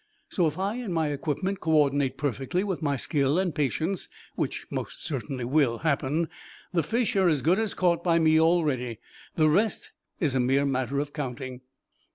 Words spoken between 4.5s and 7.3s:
most certainly will happen, the fish are